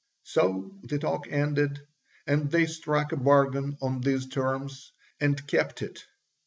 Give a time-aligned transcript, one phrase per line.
[0.23, 1.79] So the talk ended
[2.25, 6.05] and they struck a bargain on these terms, and kept it.